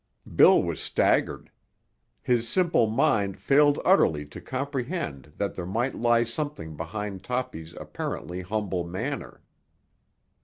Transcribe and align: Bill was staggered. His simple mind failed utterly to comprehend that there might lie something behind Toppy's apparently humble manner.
Bill 0.35 0.63
was 0.63 0.81
staggered. 0.81 1.51
His 2.23 2.49
simple 2.49 2.87
mind 2.89 3.37
failed 3.37 3.79
utterly 3.85 4.25
to 4.29 4.41
comprehend 4.41 5.31
that 5.37 5.53
there 5.53 5.67
might 5.67 5.93
lie 5.93 6.23
something 6.23 6.75
behind 6.75 7.23
Toppy's 7.23 7.75
apparently 7.79 8.41
humble 8.41 8.83
manner. 8.83 9.43